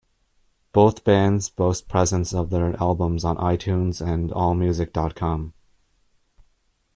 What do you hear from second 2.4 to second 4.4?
their albums on iTunes and